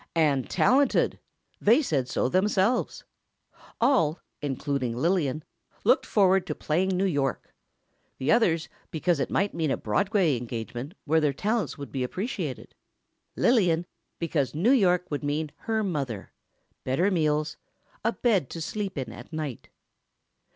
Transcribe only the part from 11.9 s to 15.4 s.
be appreciated. Lillian, because New York would